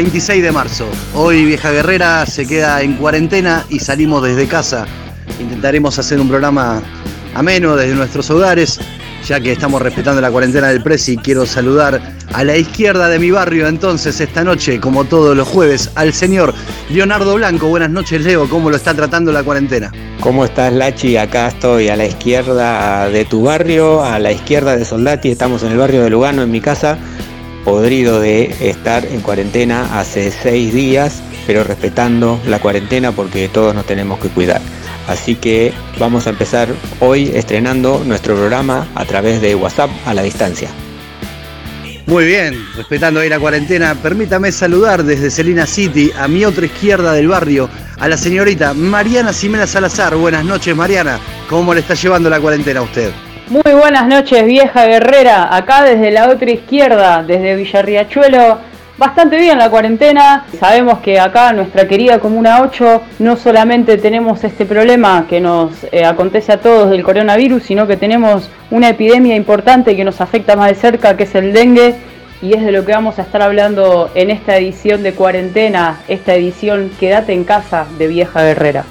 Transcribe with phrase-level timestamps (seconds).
[0.00, 0.88] Jueves 26 de marzo.
[1.14, 4.86] Hoy Vieja Guerrera se queda en cuarentena y salimos desde casa.
[5.38, 6.80] Intentaremos hacer un programa
[7.34, 8.80] ameno desde nuestros hogares,
[9.26, 11.18] ya que estamos respetando la cuarentena del Presi.
[11.18, 12.00] Quiero saludar
[12.32, 16.54] a la izquierda de mi barrio entonces esta noche, como todos los jueves, al señor
[16.88, 17.68] Leonardo Blanco.
[17.68, 18.48] Buenas noches, Leo.
[18.48, 19.92] ¿Cómo lo está tratando la cuarentena?
[20.20, 21.18] ¿Cómo estás, Lachi?
[21.18, 25.30] Acá estoy a la izquierda de tu barrio, a la izquierda de Soldati.
[25.30, 26.96] Estamos en el barrio de Lugano, en mi casa
[27.64, 33.86] podrido de estar en cuarentena hace seis días, pero respetando la cuarentena porque todos nos
[33.86, 34.60] tenemos que cuidar.
[35.08, 36.68] Así que vamos a empezar
[37.00, 40.68] hoy estrenando nuestro programa a través de WhatsApp a la distancia.
[42.06, 47.12] Muy bien, respetando ahí la cuarentena, permítame saludar desde Celina City a mi otra izquierda
[47.12, 50.16] del barrio, a la señorita Mariana Ximena Salazar.
[50.16, 51.20] Buenas noches, Mariana.
[51.48, 53.12] ¿Cómo le está llevando la cuarentena a usted?
[53.50, 55.56] Muy buenas noches, vieja guerrera.
[55.56, 58.58] Acá desde la otra izquierda, desde Villarriachuelo.
[58.96, 60.44] Bastante bien la cuarentena.
[60.60, 66.04] Sabemos que acá, nuestra querida Comuna 8, no solamente tenemos este problema que nos eh,
[66.04, 70.68] acontece a todos del coronavirus, sino que tenemos una epidemia importante que nos afecta más
[70.68, 71.96] de cerca, que es el dengue.
[72.42, 76.36] Y es de lo que vamos a estar hablando en esta edición de cuarentena, esta
[76.36, 78.84] edición Quédate en casa de Vieja Guerrera.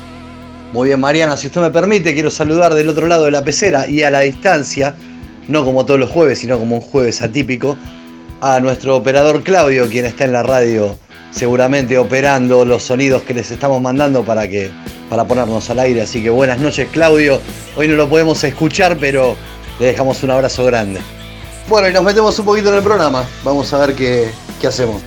[0.71, 3.87] Muy bien, Mariana, si usted me permite, quiero saludar del otro lado de la pecera
[3.87, 4.95] y a la distancia,
[5.47, 7.75] no como todos los jueves, sino como un jueves atípico,
[8.41, 10.95] a nuestro operador Claudio, quien está en la radio
[11.31, 14.71] seguramente operando los sonidos que les estamos mandando para que
[15.09, 16.01] para ponernos al aire.
[16.01, 17.39] Así que buenas noches, Claudio.
[17.75, 19.35] Hoy no lo podemos escuchar, pero
[19.79, 20.99] le dejamos un abrazo grande.
[21.67, 23.23] Bueno, y nos metemos un poquito en el programa.
[23.43, 24.29] Vamos a ver qué,
[24.59, 25.01] qué hacemos.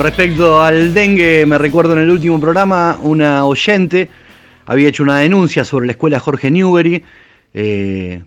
[0.00, 4.08] Respecto al dengue, me recuerdo en el último programa, una oyente
[4.64, 7.04] había hecho una denuncia sobre la escuela Jorge Newbery
[7.52, 8.22] eh,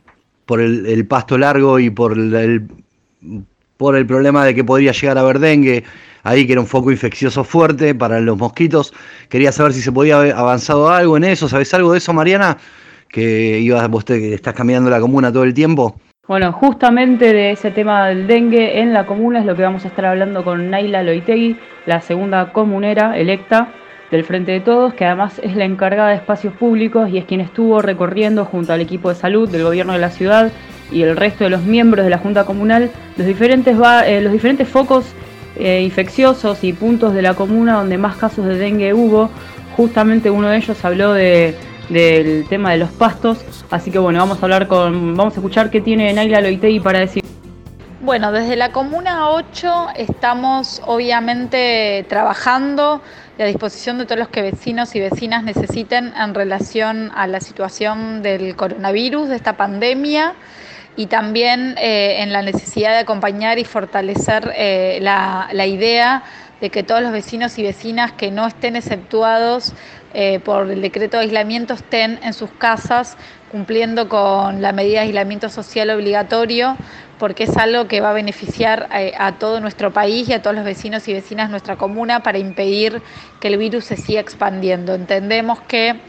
[0.45, 2.67] por el, pasto largo y por el,
[3.75, 5.83] por el problema de que podría llegar a haber dengue
[6.21, 8.93] ahí, que era un foco infeccioso fuerte para los mosquitos.
[9.27, 11.49] Quería saber si se podía haber avanzado algo en eso.
[11.49, 12.55] ¿Sabes algo de eso, Mariana?
[13.09, 15.99] Que ibas, vos que estás cambiando la comuna todo el tiempo.
[16.25, 19.89] Bueno, justamente de ese tema del dengue en la comuna es lo que vamos a
[19.89, 23.73] estar hablando con Naila Loitegui, la segunda comunera electa
[24.09, 27.41] del Frente de Todos, que además es la encargada de espacios públicos y es quien
[27.41, 30.49] estuvo recorriendo junto al equipo de salud del gobierno de la ciudad
[30.93, 34.69] y el resto de los miembros de la Junta Comunal los diferentes, eh, los diferentes
[34.69, 35.13] focos
[35.57, 39.29] eh, infecciosos y puntos de la comuna donde más casos de dengue hubo.
[39.75, 41.53] Justamente uno de ellos habló de
[41.89, 43.39] del tema de los pastos.
[43.69, 46.99] Así que bueno, vamos a hablar con, vamos a escuchar qué tiene Naila Loitei para
[46.99, 47.23] decir.
[48.01, 53.01] Bueno, desde la Comuna 8 estamos obviamente trabajando
[53.39, 58.21] a disposición de todos los que vecinos y vecinas necesiten en relación a la situación
[58.21, 60.33] del coronavirus, de esta pandemia,
[60.97, 66.23] y también eh, en la necesidad de acompañar y fortalecer eh, la, la idea
[66.61, 69.73] de que todos los vecinos y vecinas que no estén exceptuados
[70.13, 73.17] eh, por el decreto de aislamiento estén en sus casas
[73.51, 76.75] cumpliendo con la medida de aislamiento social obligatorio,
[77.19, 80.55] porque es algo que va a beneficiar eh, a, todo nuestro país y a todos
[80.55, 83.01] los vecinos y vecinas de nuestra comuna para impedir
[83.39, 84.95] que el virus se siga expandiendo.
[84.95, 85.99] Entendemos que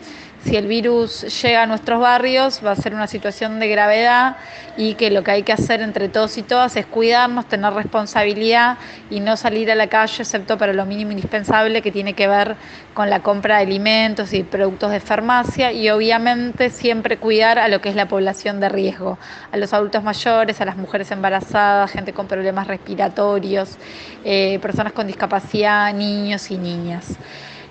[0.45, 4.37] si el virus llega a nuestros barrios va a ser una situación de gravedad
[4.77, 8.77] y que lo que hay que hacer entre todos y todas es cuidarnos, tener responsabilidad
[9.11, 12.57] y no salir a la calle excepto para lo mínimo indispensable que tiene que ver
[12.93, 17.81] con la compra de alimentos y productos de farmacia y obviamente siempre cuidar a lo
[17.81, 19.19] que es la población de riesgo,
[19.51, 23.79] a los adultos mayores, a las mujeres embarazadas, gente con problemas respiratorios,
[24.25, 27.19] eh, personas con discapacidad, niños y niñas.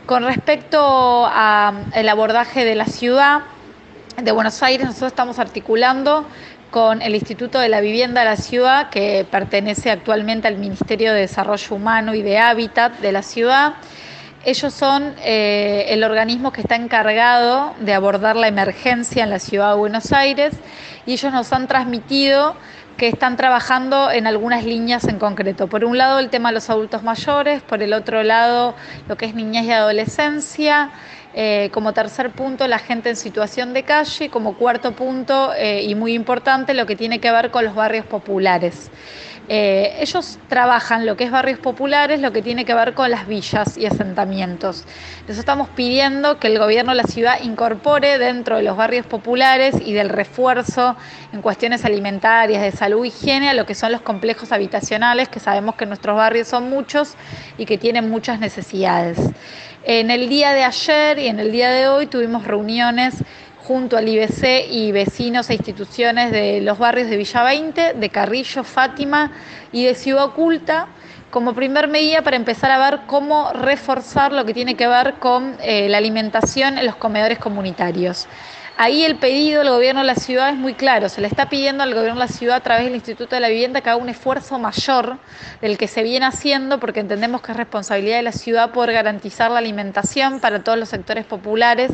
[0.06, 3.44] Con respecto al abordaje de la ciudad
[4.22, 6.28] de Buenos Aires, nosotros estamos articulando
[6.72, 11.22] con el Instituto de la Vivienda de la Ciudad, que pertenece actualmente al Ministerio de
[11.22, 13.76] Desarrollo Humano y de Hábitat de la ciudad.
[14.44, 19.70] Ellos son eh, el organismo que está encargado de abordar la emergencia en la ciudad
[19.70, 20.54] de Buenos Aires
[21.06, 22.58] y ellos nos han transmitido
[22.98, 25.68] que están trabajando en algunas líneas en concreto.
[25.68, 28.76] Por un lado el tema de los adultos mayores, por el otro lado
[29.08, 30.92] lo que es niñez y adolescencia,
[31.36, 35.96] eh, como tercer punto la gente en situación de calle, como cuarto punto eh, y
[35.96, 38.92] muy importante lo que tiene que ver con los barrios populares.
[39.50, 43.28] Eh, ellos trabajan lo que es barrios populares, lo que tiene que ver con las
[43.28, 44.86] villas y asentamientos.
[45.28, 49.76] Les estamos pidiendo que el gobierno de la ciudad incorpore dentro de los barrios populares
[49.84, 50.96] y del refuerzo
[51.34, 55.76] en cuestiones alimentarias, de salud, higiene, a lo que son los complejos habitacionales, que sabemos
[55.76, 57.16] que nuestros barrios son muchos
[57.58, 59.20] y que tienen muchas necesidades.
[59.86, 63.16] En el día de ayer y en el día de hoy tuvimos reuniones
[63.64, 68.64] junto al IBC y vecinos e instituciones de los barrios de Villa 20, de Carrillo,
[68.64, 69.32] Fátima
[69.72, 70.88] y de Ciudad Oculta
[71.32, 75.58] como primer medida para empezar a ver cómo reforzar lo que tiene que ver con
[75.62, 78.28] eh, la alimentación en los comedores comunitarios.
[78.76, 81.84] Ahí el pedido del gobierno de la ciudad es muy claro, se le está pidiendo
[81.84, 84.10] al gobierno de la ciudad a través del Instituto de la Vivienda que haga un
[84.10, 85.20] esfuerzo mayor
[85.62, 89.52] del que se viene haciendo porque entendemos que es responsabilidad de la ciudad poder garantizar
[89.52, 91.92] la alimentación para todos los sectores populares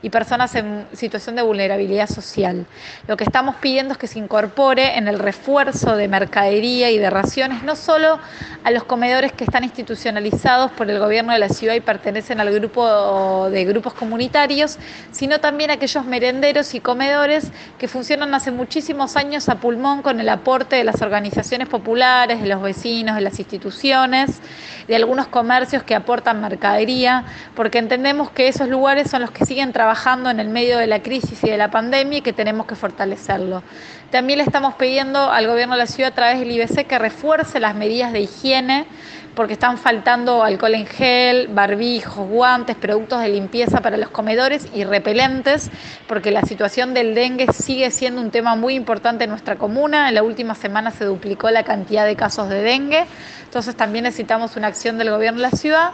[0.00, 2.66] y personas en situación de vulnerabilidad social.
[3.06, 7.10] Lo que estamos pidiendo es que se incorpore en el refuerzo de mercadería y de
[7.10, 8.18] raciones no solo
[8.64, 12.52] a los comedores que están institucionalizados por el gobierno de la ciudad y pertenecen al
[12.52, 14.78] grupo de grupos comunitarios,
[15.12, 20.20] sino también a aquellos merenderos y comedores que funcionan hace muchísimos años a pulmón con
[20.20, 24.40] el aporte de las organizaciones populares, de los vecinos, de las instituciones,
[24.86, 27.24] de algunos comercios que aportan mercadería,
[27.56, 31.02] porque entendemos que esos lugares son los que siguen trabajando en el medio de la
[31.02, 33.64] crisis y de la pandemia y que tenemos que fortalecerlo.
[34.12, 37.58] También le estamos pidiendo al gobierno de la ciudad a través del IBC que refuerce
[37.58, 38.86] las medidas de higiene
[39.34, 44.84] porque están faltando alcohol en gel, barbijos, guantes, productos de limpieza para los comedores y
[44.84, 45.70] repelentes,
[46.06, 50.08] porque la situación del dengue sigue siendo un tema muy importante en nuestra comuna.
[50.08, 53.06] En la última semana se duplicó la cantidad de casos de dengue,
[53.44, 55.90] entonces también necesitamos una acción del gobierno de la ciudad.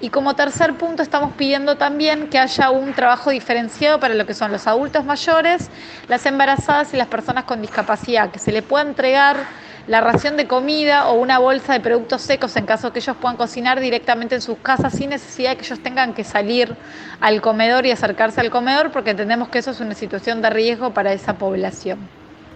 [0.00, 4.34] Y como tercer punto estamos pidiendo también que haya un trabajo diferenciado para lo que
[4.34, 5.70] son los adultos mayores,
[6.08, 9.36] las embarazadas y las personas con discapacidad, que se le pueda entregar
[9.86, 13.36] la ración de comida o una bolsa de productos secos en caso que ellos puedan
[13.36, 16.74] cocinar directamente en sus casas sin necesidad de que ellos tengan que salir
[17.20, 20.94] al comedor y acercarse al comedor porque entendemos que eso es una situación de riesgo
[20.94, 21.98] para esa población.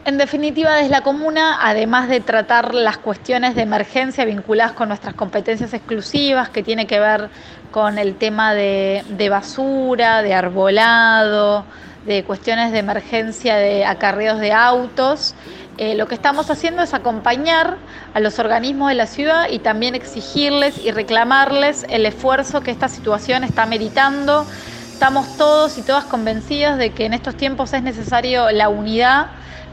[0.05, 5.15] En definitiva, desde la comuna, además de tratar las cuestiones de emergencia vinculadas con nuestras
[5.15, 7.29] competencias exclusivas, que tiene que ver
[7.71, 11.67] con el tema de, de basura, de arbolado,
[12.07, 15.35] de cuestiones de emergencia de acarreos de autos,
[15.79, 17.77] eh, lo que estamos haciendo es acompañar
[18.13, 22.89] a los organismos de la ciudad y también exigirles y reclamarles el esfuerzo que esta
[22.89, 24.45] situación está meritando.
[24.93, 29.29] Estamos todos y todas convencidos de que en estos tiempos es necesario la unidad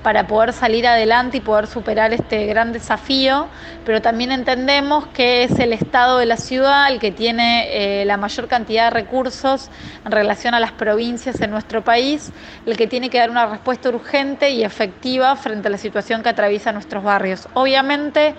[0.06, 3.48] para poder salir adelante y poder superar este gran desafío,
[3.86, 8.16] pero también entendemos que es el Estado de la ciudad el que tiene eh, la
[8.16, 9.72] mayor cantidad de recursos
[10.06, 12.32] en relación a las provincias en nuestro país,
[12.68, 16.30] el que tiene que dar una respuesta urgente y efectiva frente a la situación que
[16.30, 17.48] atraviesa nuestros barrios.
[17.56, 18.36] Obviamente,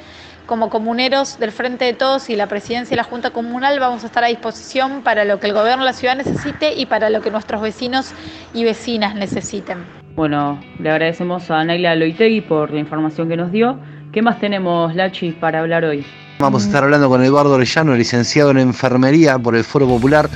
[0.46, 4.06] como comuneros del Frente de Todos y la Presidencia y la Junta Comunal vamos a
[4.06, 7.22] estar a disposición para lo que el gobierno de la ciudad necesite y para lo
[7.22, 8.12] que nuestros vecinos
[8.54, 9.95] y vecinas necesiten.
[10.16, 13.78] Bueno, le agradecemos a Naila Loitegui por la información que nos dio.
[14.12, 16.06] ¿Qué más tenemos, Lachi, para hablar hoy?
[16.38, 20.30] Vamos a estar hablando con Eduardo Orellano, licenciado en enfermería por el Foro Popular,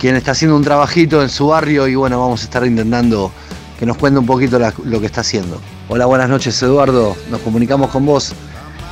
[0.00, 3.30] quien está haciendo un trabajito en su barrio y bueno, vamos a estar intentando
[3.78, 5.60] que nos cuente un poquito lo que está haciendo.
[5.88, 8.34] Hola, buenas noches Eduardo, nos comunicamos con vos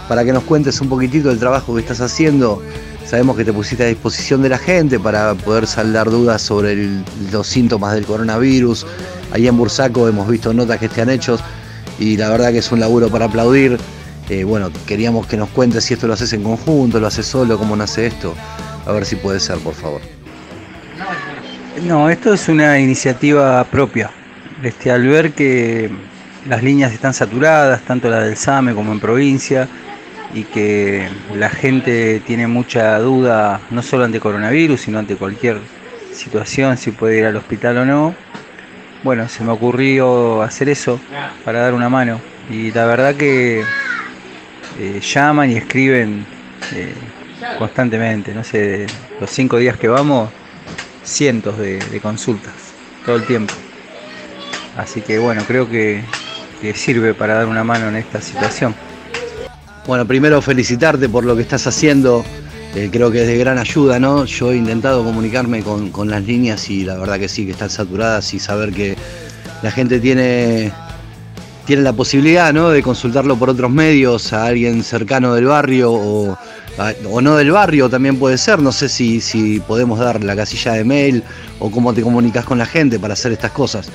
[0.08, 2.62] para que nos cuentes un poquitito del trabajo que estás haciendo.
[3.04, 6.88] Sabemos que te pusiste a disposición de la gente para poder saldar dudas sobre
[7.32, 8.86] los síntomas del coronavirus,
[9.32, 11.38] Ahí en Bursaco hemos visto notas que te han hecho
[11.98, 13.78] y la verdad que es un laburo para aplaudir.
[14.28, 17.58] Eh, bueno, queríamos que nos cuentes si esto lo haces en conjunto, lo haces solo,
[17.58, 18.34] cómo nace esto.
[18.86, 20.00] A ver si puede ser, por favor.
[21.84, 24.10] No, esto es una iniciativa propia.
[24.62, 25.90] Este, al ver que
[26.46, 29.68] las líneas están saturadas, tanto la del SAME como en provincia,
[30.34, 35.58] y que la gente tiene mucha duda, no solo ante coronavirus, sino ante cualquier
[36.12, 38.14] situación, si puede ir al hospital o no,
[39.02, 41.00] bueno, se me ocurrió hacer eso
[41.44, 42.20] para dar una mano.
[42.50, 43.64] Y la verdad que
[44.78, 46.26] eh, llaman y escriben
[46.72, 46.94] eh,
[47.58, 48.86] constantemente, no sé,
[49.20, 50.30] los cinco días que vamos,
[51.04, 52.52] cientos de, consultas,
[53.06, 53.54] todo el tiempo.
[54.76, 56.02] Así que bueno, creo que,
[56.60, 58.74] que sirve para dar una mano en esta situación.
[59.86, 62.24] Bueno, primero felicitarte por lo que estás haciendo
[62.74, 64.24] eh, creo que es de gran ayuda, ¿no?
[64.24, 68.32] Yo he intentado comunicarme con, las líneas y la verdad que sí, que están saturadas
[68.32, 68.96] y saber que
[69.62, 70.72] la gente tiene,
[71.66, 72.70] tiene la posibilidad, ¿no?
[72.70, 76.38] De consultarlo por otros medios, a alguien cercano del barrio o,
[77.10, 78.60] o no del barrio también puede ser.
[78.60, 81.24] No sé si, si podemos dar la casilla de mail
[81.58, 83.90] o cómo te comunicas con la gente para hacer estas cosas.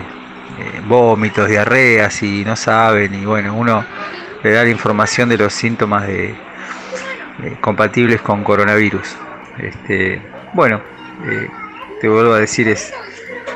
[0.87, 3.13] vómitos, diarreas y no saben.
[3.15, 3.85] Y bueno, uno
[4.43, 9.15] le da la información de los síntomas de, eh, compatibles con coronavirus.
[9.57, 10.21] Este,
[10.53, 10.81] bueno,
[11.99, 12.93] te vuelvo a decir, es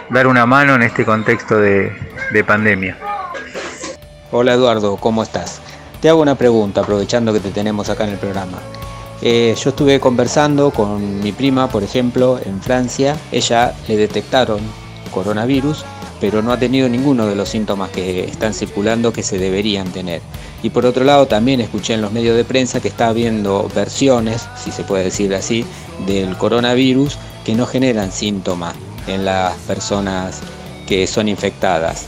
[0.10, 1.92] dar una mano en este contexto de,
[2.32, 2.98] de pandemia.
[4.32, 5.65] Hola Eduardo, ¿cómo estás?
[6.06, 8.60] Te hago una pregunta aprovechando que te tenemos acá en el programa.
[9.24, 13.18] Eh, yo estuve conversando con mi prima, por ejemplo, en Francia.
[13.32, 14.60] Ella le detectaron
[15.10, 15.84] coronavirus,
[16.22, 20.22] pero no ha tenido ninguno de los síntomas que están circulando que se deberían tener.
[20.62, 24.48] Y por otro lado, también escuché en los medios de prensa que está habiendo versiones,
[24.64, 25.66] si se puede decir así,
[26.06, 28.76] del coronavirus que no generan síntomas
[29.08, 30.42] en las personas
[30.86, 32.06] que son infectadas.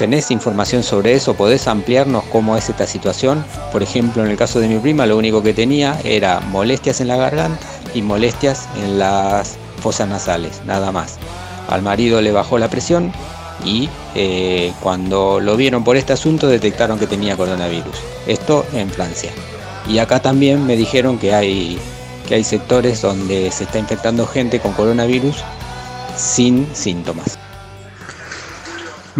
[0.00, 1.34] ¿Tenés información sobre eso?
[1.34, 3.44] ¿Podés ampliarnos cómo es esta situación?
[3.70, 7.08] Por ejemplo, en el caso de mi prima, lo único que tenía era molestias en
[7.08, 11.18] la garganta y molestias en las fosas nasales, nada más.
[11.68, 13.12] Al marido le bajó la presión
[13.62, 17.96] y eh, cuando lo vieron por este asunto detectaron que tenía coronavirus.
[18.26, 19.32] Esto en Francia.
[19.86, 21.78] Y acá también me dijeron que hay,
[22.26, 25.44] que hay sectores donde se está infectando gente con coronavirus
[26.16, 27.38] sin síntomas.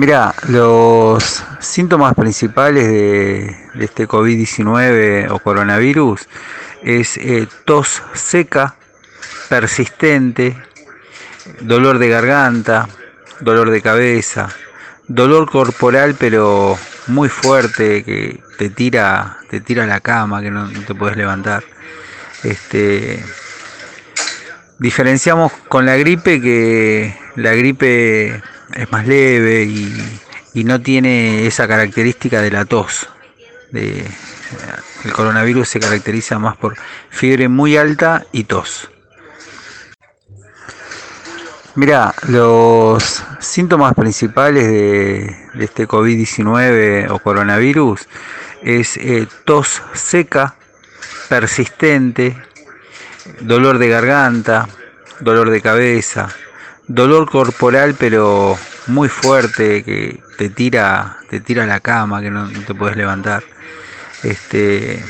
[0.00, 6.26] Mira, los síntomas principales de, este COVID-19 o coronavirus
[6.82, 8.76] es eh, tos seca,
[9.50, 10.56] persistente,
[11.60, 12.88] dolor de garganta,
[13.40, 14.48] dolor de cabeza,
[15.06, 16.78] dolor corporal pero
[17.08, 21.62] muy fuerte que te tira, te tira a la cama, que no, te puedes levantar.
[22.42, 23.22] Este,
[24.78, 28.42] diferenciamos con la gripe que la gripe
[28.74, 33.08] es más leve y, no tiene esa característica de la tos.
[33.70, 34.04] De,
[35.04, 36.76] el coronavirus se caracteriza más por
[37.08, 38.90] fiebre muy alta y tos.
[41.76, 48.08] Mira, los síntomas principales de, este COVID-19 o coronavirus
[48.62, 50.56] es eh, tos seca,
[51.28, 52.36] persistente,
[53.40, 54.68] dolor de garganta,
[55.20, 56.28] dolor de cabeza,
[56.90, 62.48] dolor corporal pero muy fuerte que te tira te tira a la cama que no,
[62.66, 63.44] te puedes levantar.
[64.22, 65.02] Este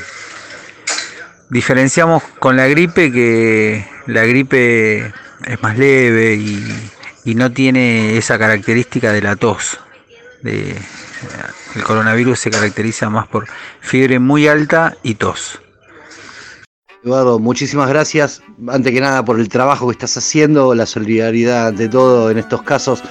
[1.49, 5.11] diferenciamos con la gripe que la gripe
[5.45, 6.91] es más leve y,
[7.25, 9.79] y no tiene esa característica de la tos.
[10.43, 10.75] De,
[11.75, 13.47] el coronavirus se caracteriza más por
[13.79, 15.60] fiebre muy alta y tos
[17.03, 21.89] Eduardo, muchísimas gracias, antes que nada, por el trabajo que estás haciendo, la solidaridad de
[21.89, 23.01] todo en estos casos.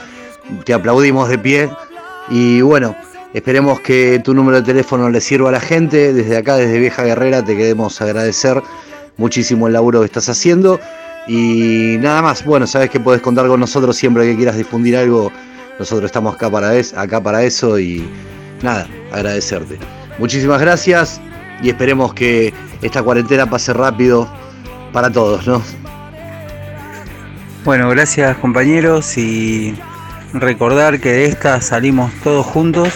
[0.65, 1.69] Te aplaudimos de pie
[2.29, 2.95] y bueno,
[3.35, 6.13] esperemos que tu número de teléfono le sirva a la gente.
[6.13, 8.63] Desde acá, desde Vieja Guerrera, te queremos agradecer
[9.17, 10.79] muchísimo el laburo que estás haciendo.
[11.27, 15.33] Y nada más, bueno, sabes que puedes contar con nosotros siempre que quieras difundir algo.
[15.81, 16.49] Nosotros estamos acá
[17.21, 18.09] para eso y
[18.63, 19.81] nada, agradecerte.
[20.21, 21.21] Muchísimas gracias
[21.61, 24.29] y esperemos que esta cuarentena pase rápido
[24.93, 25.63] para todos, ¿no?
[27.65, 29.75] Bueno, gracias compañeros y
[30.33, 32.89] recordar que de esta salimos todos juntos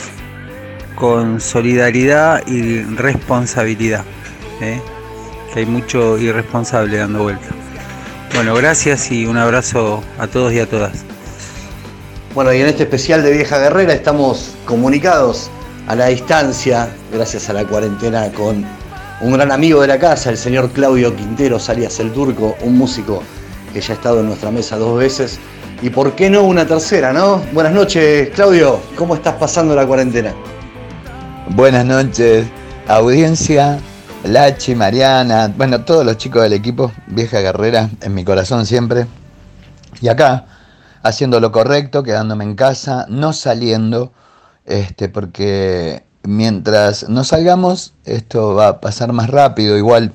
[0.95, 4.05] con solidaridad y responsabilidad,
[4.61, 4.81] ¿eh?
[5.53, 7.49] que hay mucho irresponsable dando vuelta.
[8.35, 11.05] Bueno, gracias y un abrazo a todos y a todas.
[12.35, 15.51] Bueno, y en este especial de Vieja Guerrera estamos comunicados
[15.87, 18.65] a la distancia, gracias a la cuarentena, con
[19.21, 23.23] un gran amigo de la casa, el señor Claudio Quintero, alias el Turco, un músico
[23.73, 25.39] que ya ha estado en nuestra mesa dos veces.
[25.83, 27.43] Y por qué no una tercera, ¿no?
[27.53, 28.81] Buenas noches, Claudio.
[28.97, 30.33] ¿Cómo estás pasando la cuarentena?
[31.51, 32.47] Buenas noches,
[32.89, 33.79] audiencia,
[34.25, 39.07] Lachi, Mariana, bueno, todos los chicos del equipo, vieja guerrera, en mi corazón siempre.
[40.01, 40.47] Y acá,
[41.03, 44.13] haciendo lo correcto, quedándome en casa, no saliendo
[44.65, 50.13] este, porque mientras no salgamos, esto va a pasar más rápido, igual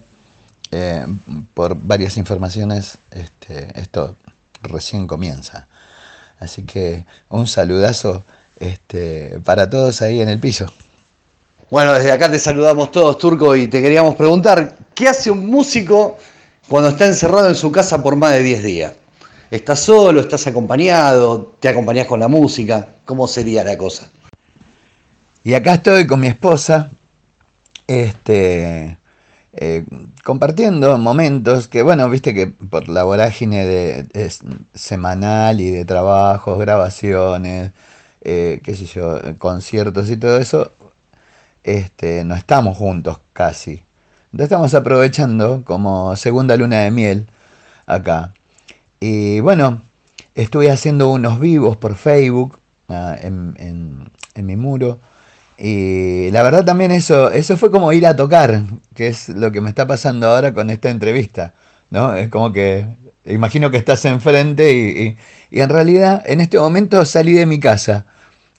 [0.72, 1.06] eh,
[1.54, 4.16] por varias informaciones, este, esto
[4.64, 5.68] recién comienza.
[6.40, 8.24] Así que un saludazo
[8.60, 10.72] este, para todos ahí en el piso.
[11.70, 16.18] Bueno, desde acá te saludamos todos, Turco, y te queríamos preguntar, ¿qué hace un músico
[16.68, 18.94] cuando está encerrado en su casa por más de 10 días?
[19.52, 20.22] ¿Estás solo?
[20.22, 21.54] ¿Estás acompañado?
[21.60, 22.88] ¿Te acompañás con la música?
[23.06, 24.10] ¿Cómo sería la cosa?
[25.50, 26.92] Y acá estoy con mi esposa,
[27.88, 29.00] este,
[29.54, 29.84] eh,
[30.24, 34.32] compartiendo momentos que, bueno, viste que por la vorágine de,
[34.76, 37.72] semanal y de trabajos, grabaciones,
[38.22, 40.72] eh, qué sé yo, conciertos y todo eso,
[41.64, 43.84] este, no estamos juntos casi.
[44.26, 47.28] Entonces estamos aprovechando como segunda luna de miel
[47.88, 48.34] acá.
[49.00, 49.82] Y bueno,
[50.36, 55.00] estuve haciendo unos vivos por Facebook ah, en, mi muro.
[55.60, 58.62] Y la verdad también eso, eso fue como ir a tocar,
[58.96, 61.54] que es lo que me está pasando ahora con esta entrevista.
[61.90, 62.16] ¿no?
[62.16, 62.88] Es como que
[63.26, 65.18] imagino que estás enfrente y,
[65.52, 68.06] y, en realidad en este momento salí de mi casa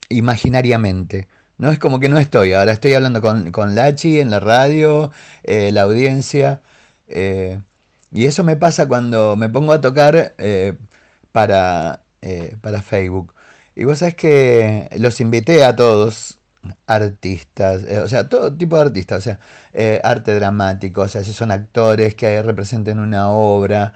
[0.09, 1.27] imaginariamente.
[1.57, 5.11] No es como que no estoy, ahora estoy hablando con, con Lachi en la radio,
[5.43, 6.61] eh, la audiencia,
[7.07, 7.59] eh,
[8.13, 10.73] y eso me pasa cuando me pongo a tocar eh,
[11.31, 12.03] para,
[12.61, 13.33] para Facebook.
[13.75, 16.40] Y vos sabés que los invité a todos,
[16.85, 19.39] artistas, o sea, todo tipo de artistas, o sea,
[20.03, 23.93] arte dramático, o sea, si son actores que representen una obra,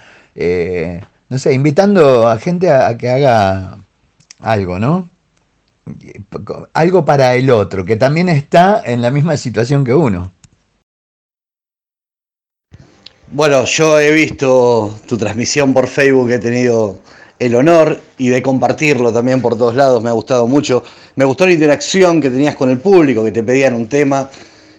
[1.29, 3.77] no sé, invitando a gente a que haga
[4.39, 5.09] algo, ¿no?
[6.73, 10.31] algo para el otro, que también está en la misma situación que uno.
[13.31, 16.99] Bueno, yo he visto tu transmisión por Facebook, he tenido
[17.39, 20.83] el honor y de compartirlo también por todos lados, me ha gustado mucho.
[21.15, 24.29] Me gustó la interacción que tenías con el público, que te pedían un tema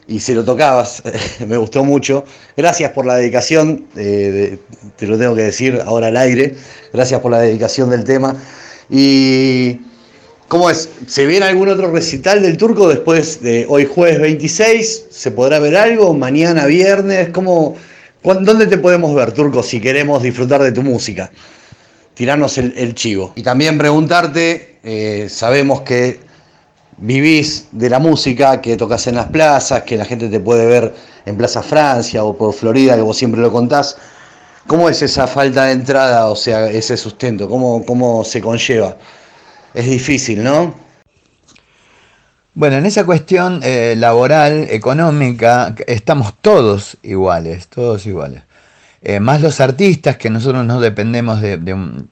[0.08, 1.02] y se lo tocabas,
[1.46, 2.24] me gustó mucho.
[2.56, 4.58] Gracias por la dedicación, eh,
[4.96, 6.54] te lo tengo que decir ahora al aire,
[6.92, 8.36] gracias por la dedicación del tema.
[8.88, 9.80] Y
[10.48, 10.88] ¿Cómo es?
[11.08, 15.06] ¿Se viene algún otro recital del turco después de hoy jueves 26?
[15.10, 16.14] ¿Se podrá ver algo?
[16.14, 17.30] ¿Mañana viernes?
[17.30, 17.74] ¿Cómo,
[18.22, 21.32] ¿Dónde te podemos ver, turco, si queremos disfrutar de tu música?
[22.16, 23.32] Tirarnos el, chivo.
[23.36, 26.18] Y también preguntarte, eh, sabemos que
[26.96, 30.94] vivís de la música, que tocas en las plazas, que la gente te puede ver
[31.24, 33.96] en Plaza Francia o por Florida, que vos siempre lo contás.
[34.66, 37.48] ¿Cómo es esa falta de entrada, o sea, ese sustento?
[37.48, 38.96] ¿Cómo, cómo se conlleva?
[39.76, 40.74] es difícil, ¿no?
[42.54, 48.42] Bueno, en esa cuestión eh, laboral, económica, estamos todos iguales, todos iguales.
[49.08, 52.10] Eh, más los artistas, que nosotros no dependemos de, un...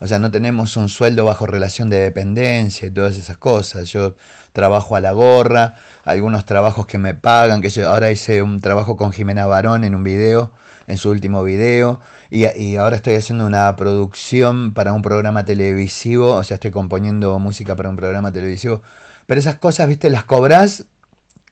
[0.00, 3.90] O sea, no tenemos un sueldo bajo relación de dependencia y todas esas cosas.
[3.90, 4.16] Yo
[4.52, 8.98] trabajo a la gorra, algunos trabajos que me pagan, que yo ahora hice un trabajo
[8.98, 10.52] con Jimena Barón en un video
[10.86, 16.44] en su último video y, ahora estoy haciendo una producción para un programa televisivo, o
[16.44, 18.82] sea, estoy componiendo música para un programa televisivo,
[19.24, 20.84] pero esas cosas, viste, las cobras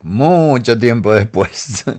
[0.02, 1.86] mucho tiempo después.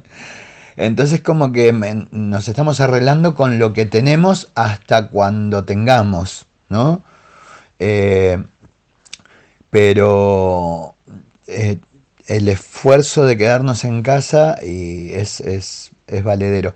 [0.79, 7.03] Entonces como que nos estamos arreglando con lo que tenemos hasta cuando tengamos, ¿no?
[7.79, 8.41] Eh,
[9.69, 10.95] pero
[11.47, 11.79] eh,
[12.27, 16.73] el esfuerzo de quedarnos en casa y es, es, es valedero.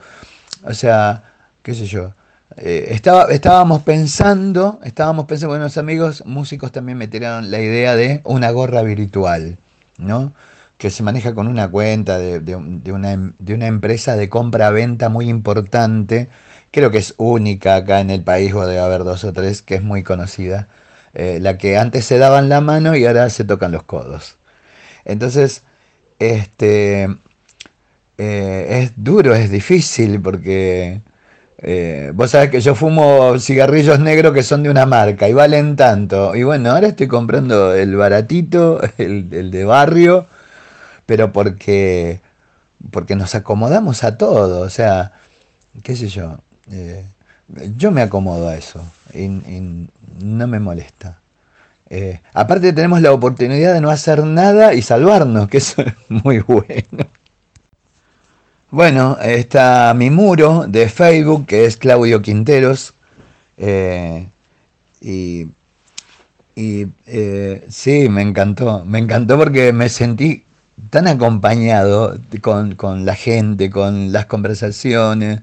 [0.65, 1.23] O sea,
[1.61, 2.13] qué sé yo.
[2.57, 8.19] Eh, estaba, estábamos pensando, estábamos pensando, unos amigos músicos también me tiraron la idea de
[8.25, 9.57] una gorra virtual,
[9.97, 10.33] ¿no?
[10.84, 12.56] Que se maneja con una cuenta de,
[12.91, 16.28] una, de una empresa de compra-venta muy importante,
[16.72, 19.76] creo que es única acá en el país, o debe haber dos o tres, que
[19.76, 20.67] es muy conocida,
[21.13, 24.39] eh, la que antes se daban la mano y ahora se tocan los codos.
[25.06, 25.63] Entonces,
[26.19, 27.08] este,
[28.17, 31.02] eh, es duro, es difícil porque
[31.60, 35.78] eh, vos sabés que yo fumo cigarrillos negros que son de una marca y valen
[35.78, 36.36] tanto.
[36.36, 40.28] Y bueno, ahora estoy comprando el baratito, el, de barrio,
[41.05, 42.21] pero porque,
[42.91, 44.61] porque nos acomodamos a todo.
[44.61, 45.13] O sea,
[45.83, 46.39] qué sé yo,
[46.71, 47.05] eh,
[47.77, 51.19] yo me acomodo a eso y, no me molesta.
[52.33, 57.07] aparte tenemos la oportunidad de no hacer nada y salvarnos, que eso es muy bueno.
[58.73, 62.95] Bueno, está mi muro de Facebook, que es Claudio Quinteros.
[63.55, 64.27] Eh,
[64.99, 65.47] y,
[66.55, 68.83] eh, sí, me encantó.
[68.83, 70.43] Me encantó porque me sentí
[70.89, 75.41] tan acompañado con, con, la gente, con las conversaciones,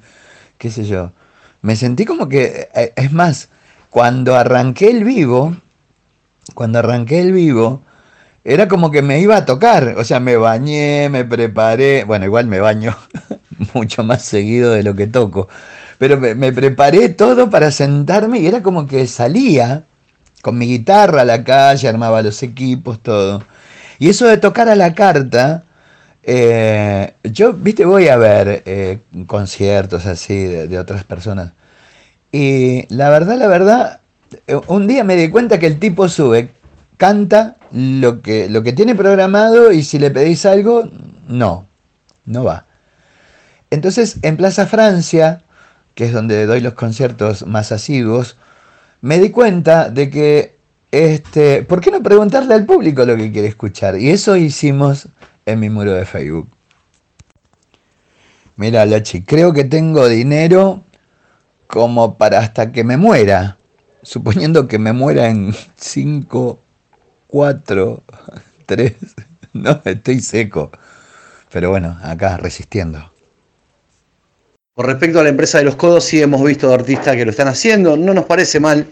[0.59, 1.13] qué sé yo.
[1.63, 3.49] Me sentí como que, eh, es más,
[3.91, 5.57] cuando arranqué el vivo,
[6.55, 7.83] cuando arranqué el vivo,
[8.45, 12.47] era como que me iba a tocar, o sea, me bañé, me preparé, bueno, igual
[12.47, 12.97] me baño
[13.75, 15.49] mucho más seguido de lo que toco,
[15.99, 19.85] pero me, preparé todo para sentarme y era como que salía
[20.41, 23.45] con mi guitarra a la calle, armaba los equipos, todo.
[24.01, 25.63] Y eso de tocar a la carta,
[26.25, 31.53] eh, yo, viste, voy a ver eh, conciertos así de, de otras personas.
[32.33, 34.01] Y la verdad, la verdad,
[34.47, 36.51] eh, un día me di cuenta que el tipo sube
[36.97, 40.89] canta lo que, lo que tiene programado y si le pedís algo,
[41.29, 41.67] no,
[42.25, 42.67] no va.
[43.71, 45.43] Entonces, en Plaza Francia,
[45.95, 48.37] que es donde doy los conciertos más asiduos,
[49.01, 50.59] me di cuenta de que,
[50.93, 53.99] este, ¿por qué no preguntarle al público lo que quiere escuchar?
[53.99, 55.09] Y eso hicimos
[55.47, 56.49] en mi muro de Facebook.
[58.57, 60.85] Mira, Lachi, creo que tengo dinero
[61.67, 63.57] como para hasta que me muera.
[64.03, 66.59] Suponiendo que me muera en 5,
[67.27, 68.03] 4,
[68.67, 68.93] 3.
[69.53, 70.71] No, estoy seco.
[71.51, 73.13] Pero bueno, acá resistiendo.
[74.75, 77.49] Con respecto a la empresa de los codos, sí hemos visto artistas que lo están
[77.49, 77.97] haciendo.
[77.97, 78.87] No nos parece mal,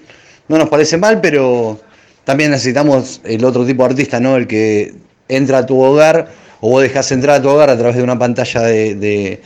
[0.49, 1.81] no nos parece mal, pero
[2.29, 4.37] también necesitamos el otro tipo de artista, ¿no?
[4.37, 4.93] El que
[5.31, 6.29] entra a tu hogar
[6.61, 9.41] o vos dejás entrar a tu hogar a través de una pantalla de,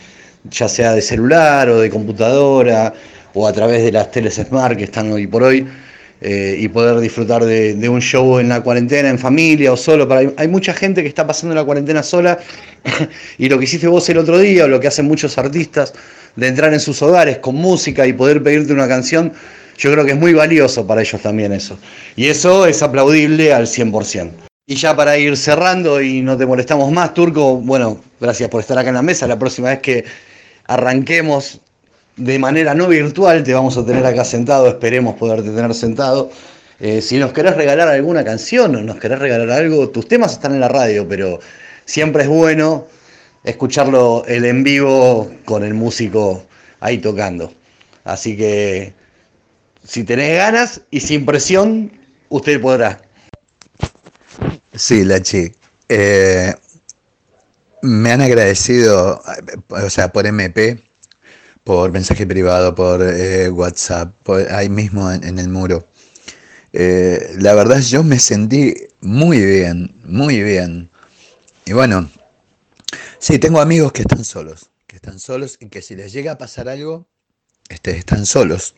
[0.50, 2.92] ya sea de celular o de computadora
[3.34, 5.64] o a través de las teles smart que están hoy por hoy
[6.20, 10.08] eh, y poder disfrutar de, un show en la cuarentena, en familia o solo.
[10.08, 12.40] Para, hay mucha gente que está pasando la cuarentena sola
[13.38, 15.94] y lo que hiciste vos el otro día o lo que hacen muchos artistas
[16.34, 19.32] de entrar en sus hogares con música y poder pedirte una canción,
[19.82, 21.76] yo creo que es muy valioso para ellos también eso.
[22.14, 24.30] Y eso es aplaudible al 100%.
[24.64, 28.78] Y ya para ir cerrando y no te molestamos más, Turco, bueno, gracias por estar
[28.78, 29.26] acá en la mesa.
[29.26, 30.04] La próxima vez que
[30.66, 31.60] arranquemos
[32.16, 36.30] de manera no virtual, te vamos a tener acá sentado, esperemos poderte tener sentado.
[36.78, 40.54] Eh, si nos querés regalar alguna canción o nos querés regalar algo, tus temas están
[40.54, 41.40] en la radio, pero
[41.86, 42.86] siempre es bueno
[43.42, 46.46] escucharlo el en vivo con el músico
[46.78, 47.52] ahí tocando.
[48.04, 49.01] Así que
[49.84, 51.92] si tenés ganas y sin presión,
[52.28, 53.02] usted podrá.
[54.74, 55.52] Sí, Lachi.
[55.88, 56.54] Eh,
[57.82, 59.22] me han agradecido,
[59.68, 60.82] o sea, por MP,
[61.64, 64.14] por mensaje privado, por eh, WhatsApp,
[64.50, 65.86] ahí mismo en, el muro.
[66.72, 70.90] Eh, la verdad yo me sentí muy bien, muy bien.
[71.66, 72.08] Y bueno,
[73.18, 76.38] sí, tengo amigos que están solos, que están solos y que si les llega a
[76.38, 77.08] pasar algo,
[77.68, 78.74] este, están solos.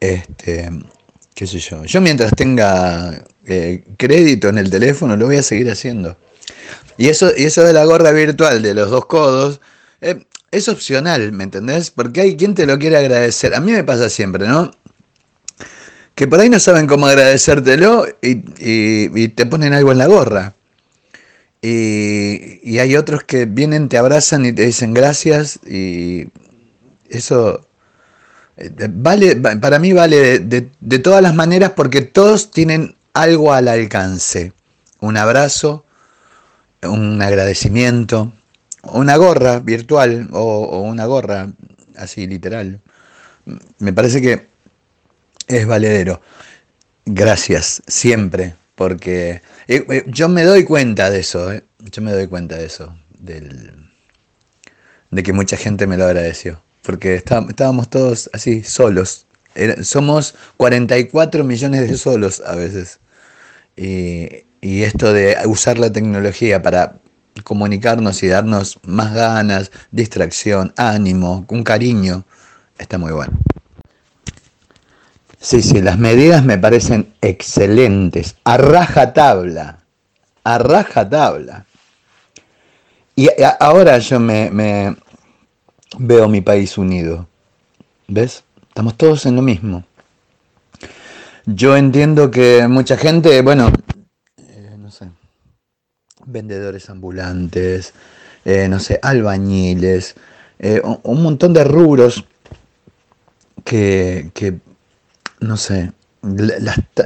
[0.00, 0.70] Este,
[1.34, 1.84] qué sé yo.
[1.84, 6.16] Yo mientras tenga eh, crédito en el teléfono lo voy a seguir haciendo.
[6.96, 9.60] Y eso, y eso de la gorra virtual de los dos codos,
[10.50, 11.90] es opcional, ¿me entendés?
[11.90, 13.54] Porque hay quien te lo quiere agradecer.
[13.54, 14.70] A mí me pasa siempre, ¿no?
[16.14, 20.54] Que por ahí no saben cómo agradecértelo y, te ponen algo en la gorra.
[21.60, 26.28] Y, hay otros que vienen, te abrazan y te dicen gracias y
[27.08, 27.65] eso eh,
[28.90, 34.52] vale, para mí vale de, todas las maneras porque todos tienen algo al alcance.
[35.00, 35.84] Un abrazo,
[36.82, 38.32] un agradecimiento,
[38.82, 41.48] una gorra virtual o, una gorra
[41.96, 42.80] así literal.
[43.78, 44.46] Me parece que
[45.48, 46.20] es valedero.
[47.04, 51.62] Gracias, siempre, porque eh, eh, yo me doy cuenta de eso, eh.
[51.78, 53.92] yo me doy cuenta de eso, del,
[55.10, 59.26] de que mucha gente me lo agradeció, porque estábamos todos así, solos.
[59.82, 63.00] somos 44 millones de solos a veces.
[63.76, 66.98] y esto de usar la tecnología para
[67.42, 72.24] comunicarnos y darnos más ganas, distracción, ánimo, un cariño,
[72.78, 73.36] está muy bueno.
[75.40, 79.80] Sí, sí, las medidas me parecen excelentes, a raja tabla,
[80.44, 81.66] a raja tabla.
[83.14, 83.28] Y
[83.60, 84.96] ahora yo me
[85.98, 87.26] veo mi país unido,
[88.08, 88.44] ¿ves?
[88.68, 89.84] Estamos todos en lo mismo.
[91.46, 93.70] Yo entiendo que mucha gente, bueno,
[96.26, 97.94] vendedores ambulantes,
[98.44, 100.16] eh, no sé, albañiles,
[100.58, 102.24] eh, un, montón de rubros
[103.64, 104.30] que,
[105.40, 105.92] no sé,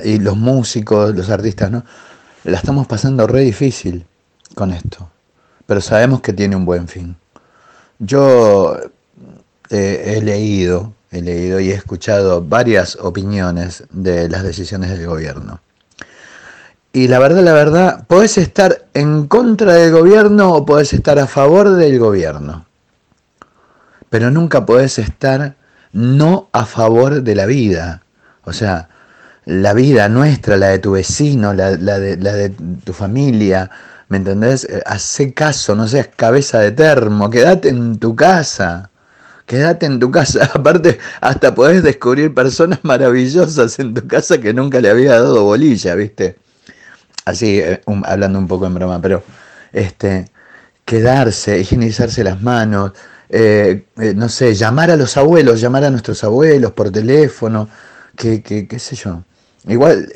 [0.04, 1.84] y los músicos, los artistas, ¿no?
[2.44, 4.06] La estamos pasando re difícil
[4.54, 5.10] con esto,
[5.66, 7.16] pero sabemos que tiene un buen fin.
[8.00, 8.76] Yo
[9.70, 15.60] eh, he leído, he leído y he escuchado varias opiniones de las decisiones del gobierno.
[16.92, 21.28] Y la verdad, la verdad, podés estar en contra del gobierno o podés estar a
[21.28, 22.66] favor del gobierno.
[24.08, 25.54] Pero nunca podés estar
[25.92, 28.02] no a favor de la vida.
[28.44, 28.88] O sea,
[29.44, 33.70] la vida nuestra, la de tu vecino, la, de, la de, tu familia.
[34.10, 34.64] ¿Me entendés?
[34.64, 38.90] Eh, Hacé caso, no seas cabeza de termo, quédate en tu casa.
[39.46, 40.50] Quédate en tu casa.
[40.54, 45.94] Aparte, hasta podés descubrir personas maravillosas en tu casa que nunca le había dado bolilla,
[45.94, 46.38] ¿viste?
[47.24, 49.22] así eh, hablando un poco en broma, pero
[49.72, 50.26] este,
[50.84, 52.92] quedarse, higienizarse las manos,
[53.28, 57.68] eh, eh, no sé, llamar a los abuelos, llamar a nuestros abuelos por teléfono,
[58.16, 59.22] que, qué sé yo.
[59.68, 60.08] Igual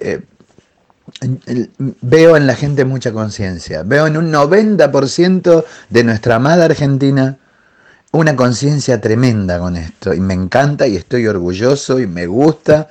[2.00, 7.38] veo en la gente mucha conciencia, veo en un 90% de nuestra amada Argentina
[8.12, 12.88] una conciencia tremenda con esto, y me encanta y estoy orgulloso y me gusta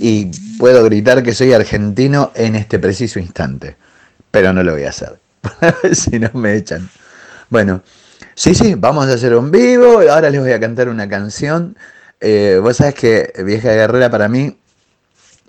[0.00, 3.76] y puedo gritar que soy argentino en este preciso instante,
[4.30, 5.18] pero no lo voy a hacer.
[5.92, 6.88] si no me echan.
[7.50, 7.82] Bueno,
[8.34, 10.00] sí, sí, vamos a hacer un vivo.
[10.10, 11.76] Ahora les voy a cantar una canción.
[12.20, 14.58] Eh, vos sabés que Vieja Guerrera para mí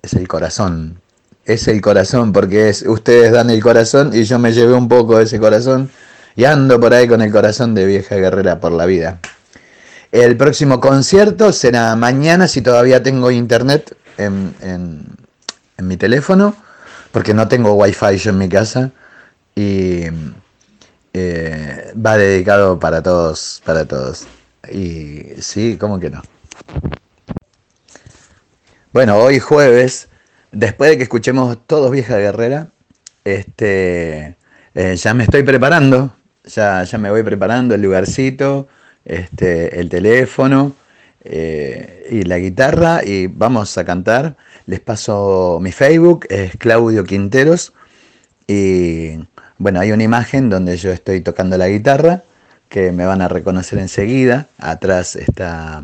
[0.02, 1.00] es el corazón.
[1.46, 5.18] Es el corazón, porque es, ustedes dan el corazón y yo me llevé un poco
[5.18, 5.90] de ese corazón
[6.36, 9.20] y ando por ahí con el corazón de Vieja Guerrera por la vida.
[10.12, 14.56] El próximo concierto será mañana si todavía tengo internet en,
[15.78, 16.56] en mi teléfono,
[17.12, 18.92] porque no tengo wifi yo en mi casa
[19.56, 20.04] y
[21.14, 24.28] eh, va dedicado para todos, para todos.
[24.70, 26.22] Y sí, ¿cómo que no?
[28.92, 30.10] Bueno, hoy jueves,
[30.56, 32.70] después de que escuchemos todos Vieja Guerrera,
[33.24, 34.36] este,
[34.74, 36.16] eh, ya me estoy preparando,
[36.46, 38.68] ya, ya me voy preparando el lugarcito,
[39.04, 40.74] este, el teléfono
[41.24, 44.36] eh, y la guitarra y vamos a cantar.
[44.66, 47.74] Les paso mi Facebook, es Claudio Quinteros
[48.48, 49.20] y
[49.58, 52.24] bueno, hay una imagen donde yo estoy tocando la guitarra
[52.70, 54.48] que me van a reconocer enseguida.
[54.58, 55.84] Atrás está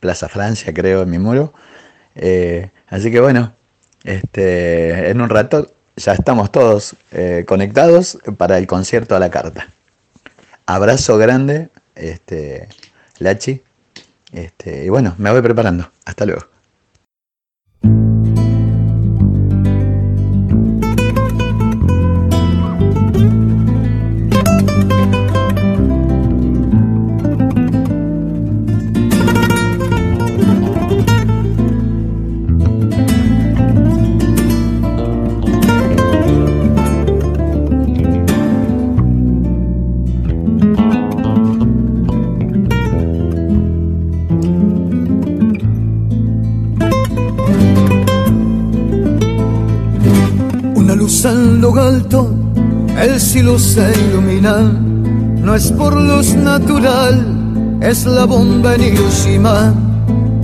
[0.00, 1.52] Plaza Francia, creo, en mi muro.
[2.14, 3.52] Eh, así que bueno,
[4.04, 9.68] este, en un rato ya estamos todos eh, conectados para el concierto a la carta.
[10.66, 12.68] Abrazo grande, este,
[13.18, 13.62] Lachi.
[14.32, 15.90] Este, y bueno, me voy preparando.
[16.04, 16.53] Hasta luego.
[54.24, 59.74] No es por luz natural, es la bomba en Hiroshima.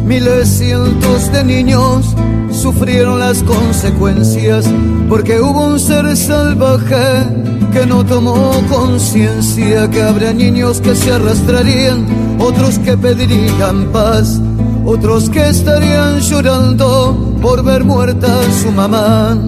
[0.04, 2.14] Miles cientos de niños
[2.52, 4.66] sufrieron las consecuencias
[5.08, 7.24] porque hubo un ser salvaje
[7.72, 12.06] que no tomó conciencia que habrá niños que se arrastrarían,
[12.38, 14.40] otros que pedirían paz,
[14.84, 19.38] otros que estarían llorando por ver muerta a su mamá.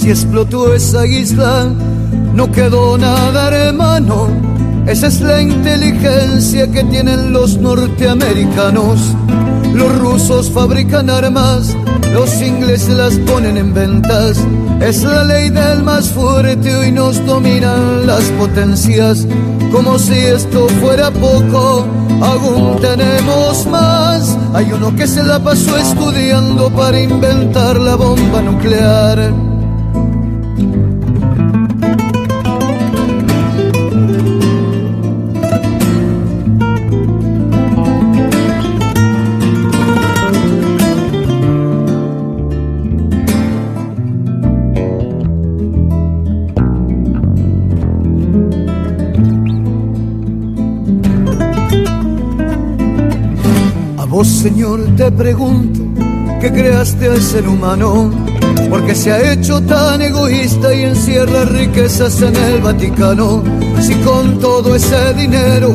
[0.00, 1.66] Si explotó esa isla,
[2.32, 4.28] no quedó nada, hermano.
[4.86, 9.14] Esa es la inteligencia que tienen los norteamericanos.
[9.74, 11.76] Los rusos fabrican armas,
[12.14, 14.38] los ingleses las ponen en ventas.
[14.80, 19.26] Es la ley del más fuerte y nos dominan las potencias.
[19.70, 21.86] Como si esto fuera poco,
[22.22, 24.34] aún tenemos más.
[24.54, 29.49] Hay uno que se la pasó estudiando para inventar la bomba nuclear.
[55.00, 55.80] Te pregunto,
[56.42, 58.10] ¿qué creaste al ser humano?
[58.68, 63.42] Porque se ha hecho tan egoísta y encierra riquezas en el Vaticano.
[63.80, 65.72] Si con todo ese dinero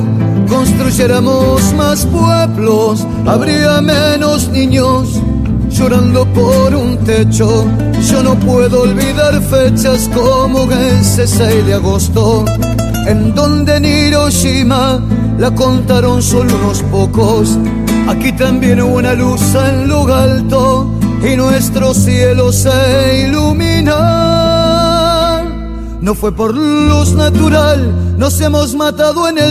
[0.48, 5.20] construyéramos más pueblos, habría menos niños
[5.72, 7.66] llorando por un techo.
[8.08, 12.46] Yo no puedo olvidar fechas como ese 6 de agosto,
[13.08, 15.02] en donde en Hiroshima
[15.40, 17.58] la contaron solo unos pocos
[18.08, 20.92] Aquí también hubo una luz en lo alto
[21.24, 23.96] y nuestro cielo se ilumina.
[26.02, 29.50] No fue por luz natural, nos hemos matado en el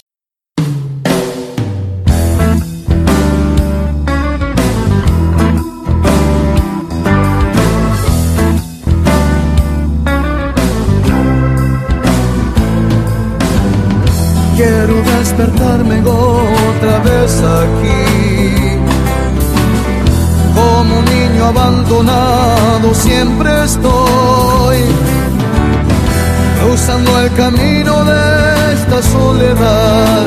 [14.57, 18.14] Quiero despertarme otra vez aquí.
[22.95, 24.79] Siempre estoy,
[26.61, 30.23] cruzando el camino de esta soledad,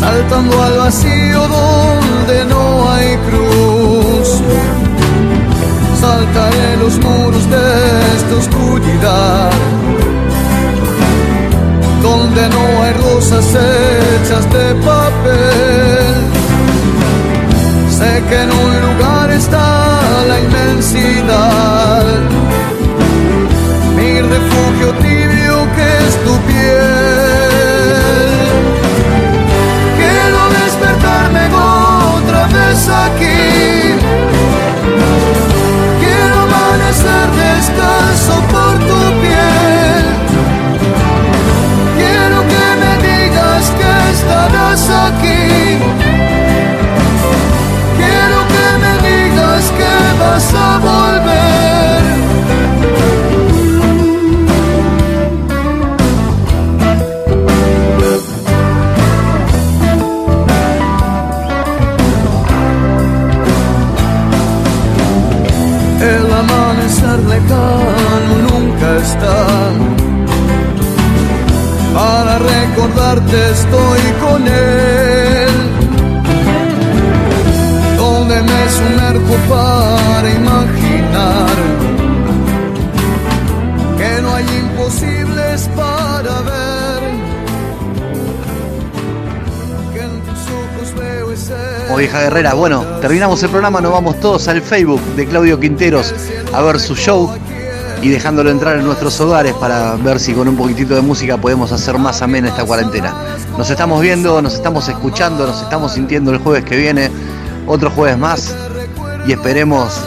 [0.00, 4.28] saltando al vacío donde no hay cruz.
[6.00, 9.50] Saltaré los muros de esta oscuridad
[12.02, 16.14] donde no hay rosas hechas de papel.
[17.90, 19.79] Sé que en un lugar está
[20.24, 22.04] la inmensidad.
[23.96, 27.50] Mi refugio tibio que es tu piel.
[29.98, 31.44] Quiero despertarme
[32.16, 33.49] otra vez aquí.
[92.00, 96.14] Vieja guerrera, bueno, terminamos el programa, nos vamos todos al Facebook de Claudio Quinteros
[96.50, 97.30] a ver su show
[98.00, 101.72] y dejándolo entrar en nuestros hogares para ver si con un poquitito de música podemos
[101.72, 103.14] hacer más amena esta cuarentena.
[103.58, 107.10] Nos estamos viendo, nos estamos escuchando, nos estamos sintiendo el jueves que viene,
[107.66, 108.54] otro jueves más
[109.26, 110.00] y esperemos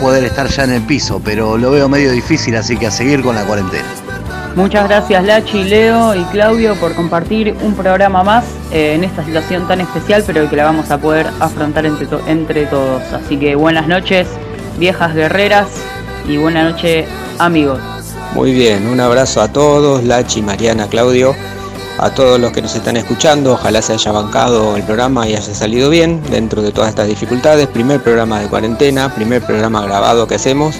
[0.00, 3.22] poder estar ya en el piso, pero lo veo medio difícil, así que a seguir
[3.22, 3.99] con la cuarentena.
[4.56, 9.66] Muchas gracias Lachi, Leo y Claudio por compartir un programa más eh, en esta situación
[9.68, 13.02] tan especial, pero que la vamos a poder afrontar entre, entre todos.
[13.12, 14.26] Así que buenas noches,
[14.78, 15.68] viejas guerreras,
[16.26, 17.06] y buenas noches,
[17.38, 17.80] amigos.
[18.34, 21.34] Muy bien, un abrazo a todos, Lachi, Mariana, Claudio,
[21.98, 23.54] a todos los que nos están escuchando.
[23.54, 27.66] Ojalá se haya bancado el programa y haya salido bien dentro de todas estas dificultades.
[27.66, 30.76] Primer programa de cuarentena, primer programa grabado que hacemos.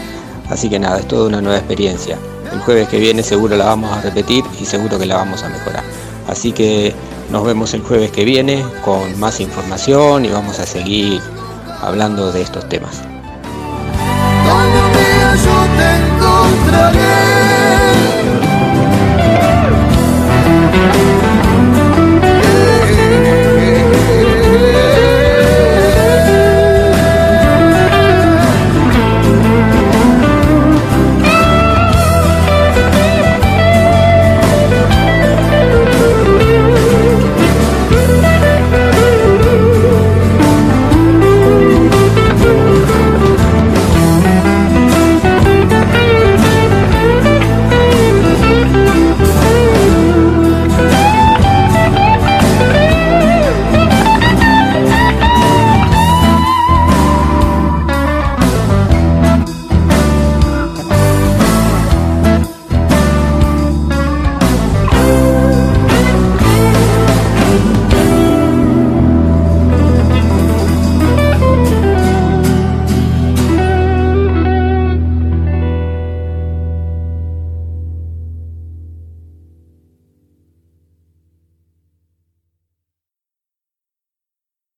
[0.48, 2.16] Así que nada, es toda una nueva experiencia.
[2.52, 5.48] El jueves que viene seguro la vamos a repetir y seguro que la vamos a
[5.48, 5.84] mejorar.
[6.28, 6.94] Así que
[7.30, 11.20] nos vemos el jueves que viene con más información y vamos a seguir
[11.80, 13.02] hablando de estos temas.